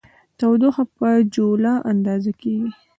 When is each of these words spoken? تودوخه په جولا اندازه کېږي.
تودوخه 0.39 0.83
په 0.97 1.07
جولا 1.33 1.73
اندازه 1.91 2.31
کېږي. 2.41 2.69